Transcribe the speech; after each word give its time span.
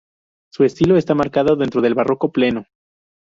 Su 0.51 0.63
estilo 0.63 0.97
está 0.97 1.13
marcado 1.13 1.55
dentro 1.55 1.79
del 1.79 1.93
Barroco 1.93 2.31
pleno. 2.31 2.65